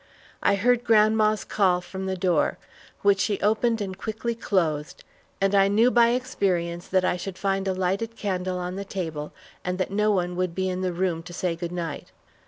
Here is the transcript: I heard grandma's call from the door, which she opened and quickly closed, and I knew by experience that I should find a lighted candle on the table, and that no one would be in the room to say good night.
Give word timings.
I 0.41 0.55
heard 0.55 0.83
grandma's 0.83 1.43
call 1.43 1.79
from 1.79 2.07
the 2.07 2.17
door, 2.17 2.57
which 3.03 3.19
she 3.19 3.39
opened 3.39 3.81
and 3.81 3.95
quickly 3.95 4.33
closed, 4.33 5.03
and 5.39 5.53
I 5.53 5.67
knew 5.67 5.91
by 5.91 6.09
experience 6.13 6.87
that 6.87 7.05
I 7.05 7.17
should 7.17 7.37
find 7.37 7.67
a 7.67 7.73
lighted 7.75 8.15
candle 8.15 8.57
on 8.57 8.77
the 8.77 8.83
table, 8.83 9.31
and 9.63 9.77
that 9.77 9.91
no 9.91 10.09
one 10.09 10.35
would 10.37 10.55
be 10.55 10.67
in 10.67 10.81
the 10.81 10.91
room 10.91 11.21
to 11.21 11.33
say 11.33 11.55
good 11.55 11.71
night. 11.71 12.11